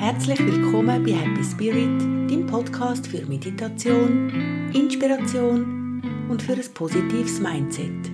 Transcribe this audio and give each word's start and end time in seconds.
Herzlich 0.00 0.38
willkommen 0.38 1.02
bei 1.02 1.12
Happy 1.12 1.42
Spirit, 1.42 2.00
dem 2.30 2.46
Podcast 2.46 3.08
für 3.08 3.26
Meditation, 3.26 4.70
Inspiration 4.72 6.00
und 6.30 6.40
für 6.40 6.52
ein 6.52 6.72
positives 6.72 7.40
Mindset. 7.40 8.12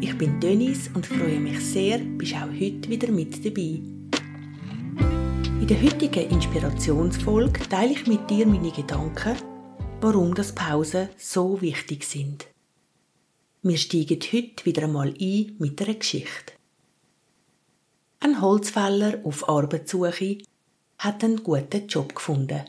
Ich 0.00 0.16
bin 0.16 0.38
Dennis 0.38 0.88
und 0.94 1.04
freue 1.04 1.40
mich 1.40 1.58
sehr, 1.58 1.98
bist 1.98 2.36
auch 2.36 2.52
heute 2.52 2.88
wieder 2.88 3.10
mit 3.10 3.44
dabei. 3.44 3.82
In 5.60 5.66
der 5.66 5.82
heutigen 5.82 6.30
Inspirationsfolge 6.30 7.68
teile 7.68 7.90
ich 7.90 8.06
mit 8.06 8.30
dir 8.30 8.46
meine 8.46 8.70
Gedanken, 8.70 9.34
warum 10.00 10.36
das 10.36 10.54
Pausen 10.54 11.08
so 11.18 11.60
wichtig 11.60 12.04
sind. 12.04 12.46
Wir 13.64 13.76
steigen 13.76 14.20
heute 14.32 14.64
wieder 14.64 14.84
einmal 14.84 15.12
ein 15.20 15.56
mit 15.58 15.82
einer 15.82 15.94
Geschichte. 15.94 16.52
Ein 18.20 18.40
Holzfäller 18.40 19.18
auf 19.24 19.48
Arbeitssuche 19.48 20.38
hat 21.00 21.24
einen 21.24 21.42
guten 21.42 21.86
Job 21.86 22.14
gefunden. 22.14 22.60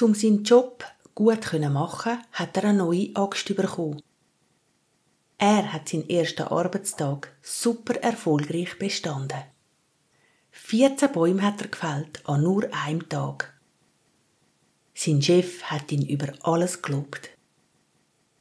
Um 0.00 0.14
seinen 0.14 0.42
Job 0.42 0.84
gut 1.14 1.52
machen, 1.52 2.18
hat 2.32 2.56
er 2.56 2.64
eine 2.64 2.78
neue 2.78 3.10
Axt 3.14 3.54
bekommen. 3.54 4.02
Er 5.36 5.70
hat 5.70 5.90
seinen 5.90 6.08
ersten 6.08 6.44
Arbeitstag 6.44 7.36
super 7.42 7.96
erfolgreich 7.96 8.78
bestanden. 8.78 9.44
14 10.52 11.12
Bäume 11.12 11.42
hat 11.42 11.60
er 11.60 11.68
gefällt 11.68 12.26
an 12.26 12.42
nur 12.42 12.72
einem 12.72 13.06
Tag. 13.10 13.52
Sein 14.94 15.20
Chef 15.20 15.62
hat 15.64 15.92
ihn 15.92 16.06
über 16.06 16.32
alles 16.42 16.80
gelobt. 16.80 17.28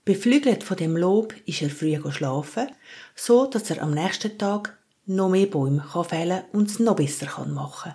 Beflügelt 0.06 0.64
von 0.64 0.78
dem 0.78 0.96
Lob 0.96 1.36
ist 1.46 1.62
er 1.62 1.70
früh 1.70 2.00
schlafen, 2.12 2.72
so 3.14 3.46
dass 3.46 3.70
er 3.70 3.82
am 3.84 3.92
nächsten 3.92 4.38
Tag 4.38 4.81
noch 5.16 5.30
mehr 5.30 5.48
Bäume 5.48 5.84
fällen 6.08 6.44
und 6.52 6.70
es 6.70 6.80
noch 6.80 6.95
besser 6.95 7.45
machen. 7.45 7.94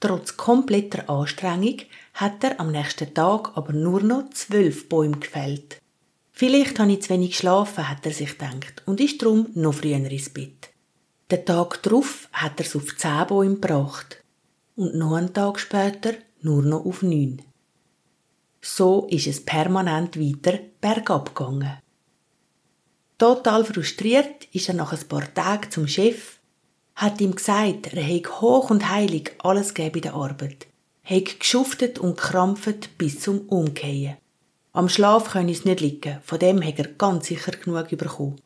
Trotz 0.00 0.36
kompletter 0.36 1.10
Anstrengung 1.10 1.80
hat 2.14 2.44
er 2.44 2.60
am 2.60 2.70
nächsten 2.70 3.12
Tag 3.14 3.56
aber 3.56 3.72
nur 3.72 4.00
noch 4.00 4.30
zwölf 4.30 4.88
Bäume 4.88 5.18
gefällt. 5.18 5.80
Vielleicht 6.30 6.78
habe 6.78 6.92
ich 6.92 7.02
zu 7.02 7.10
wenig 7.10 7.30
geschlafen, 7.30 7.88
hat 7.88 8.06
er 8.06 8.12
sich 8.12 8.38
gedacht, 8.38 8.82
und 8.86 9.00
ist 9.00 9.20
darum 9.20 9.48
noch 9.54 9.74
früher 9.74 9.96
ins 9.96 10.30
Bett. 10.30 10.70
Den 11.30 11.44
Tag 11.44 11.82
darauf 11.82 12.28
hat 12.32 12.60
er 12.60 12.66
es 12.66 12.76
auf 12.76 12.96
zehn 12.96 13.26
Bäume 13.26 13.56
gebracht. 13.56 14.22
Und 14.76 14.94
noch 14.94 15.16
einen 15.16 15.34
Tag 15.34 15.58
später 15.58 16.14
nur 16.42 16.62
noch 16.62 16.86
auf 16.86 17.02
neun. 17.02 17.42
So 18.62 19.08
ist 19.10 19.26
es 19.26 19.44
permanent 19.44 20.18
weiter 20.18 20.60
bergab 20.80 21.34
gegangen. 21.34 21.78
Total 23.18 23.64
frustriert 23.64 24.46
ist 24.52 24.68
er 24.68 24.76
nach 24.76 24.92
ein 24.92 25.08
paar 25.08 25.34
Tagen 25.34 25.72
zum 25.72 25.88
Chef, 25.88 26.38
hat 26.94 27.20
ihm 27.20 27.34
gesagt, 27.34 27.92
er 27.92 28.02
hätte 28.02 28.40
hoch 28.40 28.70
und 28.70 28.88
heilig 28.88 29.32
alles 29.38 29.74
gegeben 29.74 29.96
in 29.96 30.02
der 30.02 30.14
Arbeit, 30.14 30.68
hätte 31.02 31.34
geschuftet 31.36 31.98
und 31.98 32.16
krampft 32.16 32.96
bis 32.96 33.18
zum 33.18 33.40
Umkehren. 33.48 34.18
Am 34.72 34.88
Schlaf 34.88 35.32
könne 35.32 35.50
es 35.50 35.64
nicht 35.64 35.80
liegen, 35.80 36.20
von 36.22 36.38
dem 36.38 36.64
hat 36.64 36.78
er 36.78 36.86
ganz 36.86 37.26
sicher 37.26 37.50
genug 37.50 37.88
bekommen. 37.88 38.40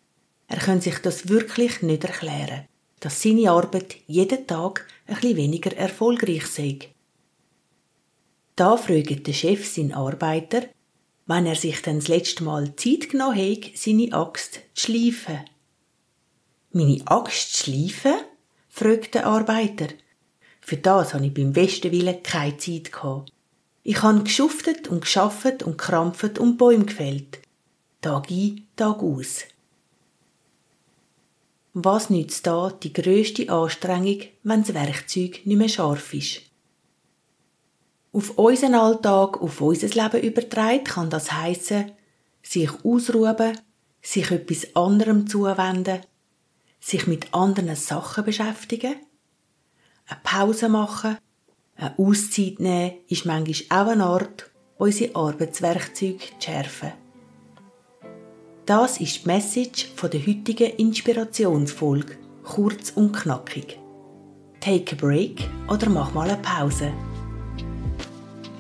Er 0.48 0.59
könnte 0.59 0.84
sich 0.84 0.98
das 1.00 1.28
wirklich 1.28 1.83
nicht 1.83 2.05
erklären, 2.05 2.65
dass 3.00 3.20
seine 3.20 3.50
Arbeit 3.50 3.97
jeden 4.06 4.47
Tag 4.47 4.87
ein 5.06 5.17
bisschen 5.17 5.37
weniger 5.37 5.77
erfolgreich 5.77 6.47
sei. 6.47 6.78
Da 8.56 8.78
fragt 8.78 9.27
der 9.27 9.33
Chef 9.34 9.67
seinen 9.67 9.93
Arbeiter, 9.93 10.62
wenn 11.27 11.47
er 11.47 11.55
sich 11.55 11.81
dann 11.83 11.98
das 12.01 12.09
letzte 12.09 12.45
Mal 12.45 12.75
Zeit 12.77 13.11
genommen 13.11 13.38
hat, 13.38 13.77
seine 13.77 14.12
Axt 14.12 14.60
zu 14.75 14.87
schleifen. 14.87 15.41
Meine 16.72 17.03
Axt 17.06 17.55
zu 17.55 17.65
schleifen? 17.65 18.15
fragt 18.69 19.15
der 19.15 19.27
Arbeiter. 19.27 19.88
Für 20.60 20.77
das 20.77 21.12
habe 21.12 21.27
ich 21.27 21.34
beim 21.34 21.53
besten 21.53 21.93
Willen 21.93 22.22
keine 22.22 22.56
Zeit 22.56 22.93
gehabt. 22.93 23.33
Ich 23.83 24.03
habe 24.03 24.22
geschuftet 24.22 24.88
und 24.88 25.03
geschafft 25.03 25.62
und 25.62 25.77
krampft 25.77 26.38
und 26.38 26.56
Bäume 26.56 26.84
gefällt. 26.84 27.41
Tag 28.00 28.31
ein, 28.31 28.66
Tag 28.77 29.03
aus. 29.03 29.41
Was 31.75 32.10
nützt 32.10 32.47
da 32.47 32.71
die 32.71 32.93
grösste 32.93 33.49
Anstrengung, 33.49 34.21
wenn 34.43 34.62
das 34.62 34.75
Werkzeug 34.75 35.41
nicht 35.44 35.56
mehr 35.56 35.69
scharf 35.69 36.15
ist? 36.15 36.43
Auf 38.12 38.39
unseren 38.39 38.75
Alltag, 38.75 39.41
auf 39.41 39.61
unser 39.61 39.89
Leben 39.89 40.23
übertragen, 40.23 40.84
kann 40.84 41.11
das 41.11 41.33
heißen, 41.33 41.93
sich 42.43 42.71
ausruhen, 42.84 43.59
sich 44.03 44.31
etwas 44.31 44.77
anderem 44.77 45.27
zuwenden, 45.27 46.00
sich 46.81 47.06
mit 47.06 47.33
anderen 47.33 47.77
Sachen 47.77 48.25
beschäftigen, 48.25 48.97
eine 50.06 50.21
Pause 50.22 50.69
machen, 50.69 51.17
eine 51.77 51.99
Auszeit 51.99 52.61
nehmen, 52.61 52.95
ist 53.09 53.25
manchmal 53.25 53.87
auch 53.87 53.91
eine 53.91 54.05
Art, 54.05 54.51
unsere 54.77 55.15
Arbeitswerkzeuge 55.15 56.19
zu 56.39 56.51
schärfen. 56.51 56.93
Das 58.67 59.01
ist 59.01 59.25
die 59.25 59.27
Message 59.27 59.93
der 60.01 60.27
heutigen 60.27 60.77
Inspirationsfolge, 60.77 62.19
kurz 62.45 62.91
und 62.91 63.12
knackig. 63.12 63.78
Take 64.61 64.95
a 64.95 64.99
break 64.99 65.49
oder 65.69 65.89
mach 65.89 66.15
mal 66.15 66.31
eine 66.31 66.41
Pause. 66.41 66.93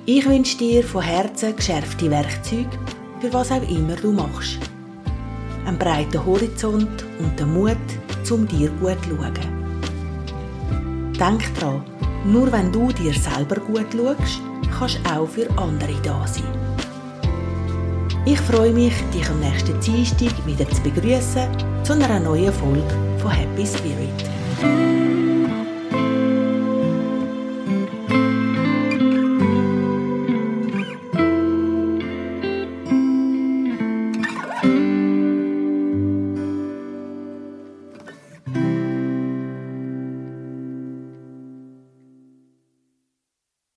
Ich 0.04 0.26
wünsche 0.26 0.58
dir 0.58 0.82
von 0.82 1.00
Herzen 1.00 1.54
geschärfte 1.54 2.10
Werkzeuge, 2.10 2.76
für 3.20 3.32
was 3.32 3.52
auch 3.52 3.62
immer 3.70 3.94
du 3.94 4.10
machst. 4.10 4.58
Einen 5.64 5.78
breiten 5.78 6.26
Horizont 6.26 7.04
und 7.20 7.38
den 7.38 7.54
Mut, 7.54 7.76
um 8.28 8.48
dir 8.48 8.68
gut 8.80 9.00
zu 9.04 9.10
schauen. 9.16 11.12
Denk 11.20 11.54
dran, 11.54 11.84
nur 12.24 12.50
wenn 12.50 12.72
du 12.72 12.90
dir 12.90 13.14
selber 13.14 13.60
gut 13.60 13.92
schaust, 13.92 14.40
kannst 14.76 14.98
du 15.04 15.10
auch 15.12 15.28
für 15.28 15.48
andere 15.56 15.94
da 16.02 16.26
sein. 16.26 16.42
Ich 18.24 18.40
freue 18.40 18.72
mich, 18.72 18.94
dich 19.14 19.30
am 19.30 19.38
nächsten 19.38 19.78
Dienstag 19.78 20.34
wieder 20.44 20.68
zu 20.68 20.82
begrüßen 20.82 21.46
zu 21.84 21.92
einer 21.92 22.18
neuen 22.18 22.52
Folge 22.52 23.18
von 23.18 23.30
Happy 23.30 23.64
Spirit. 23.64 25.31